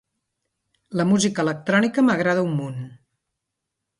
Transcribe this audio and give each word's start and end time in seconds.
La 1.01 1.05
música 1.09 1.43
electrònica 1.43 2.05
m'agrada 2.07 2.47
un 2.47 2.57
munt. 2.61 2.83